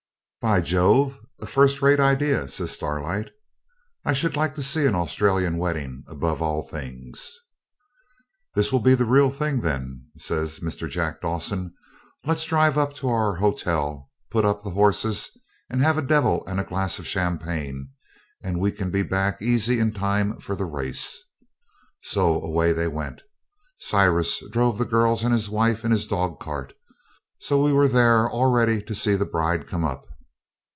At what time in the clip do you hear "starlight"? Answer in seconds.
2.71-3.29